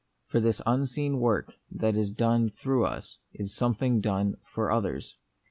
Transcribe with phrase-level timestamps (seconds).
[0.25, 5.15] For this unseen work that is done through us is something done for others.